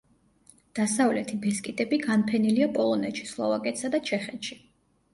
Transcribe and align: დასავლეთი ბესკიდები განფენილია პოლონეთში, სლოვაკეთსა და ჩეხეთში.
დასავლეთი 0.79 1.37
ბესკიდები 1.43 2.01
განფენილია 2.07 2.71
პოლონეთში, 2.81 3.31
სლოვაკეთსა 3.37 3.97
და 3.99 4.05
ჩეხეთში. 4.13 4.63